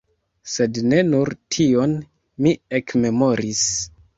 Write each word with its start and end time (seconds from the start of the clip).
Sed 0.53 0.79
ne 0.93 1.01
nur 1.09 1.31
tion 1.57 1.95
mi 2.47 2.55
ekmemoris. 2.81 3.65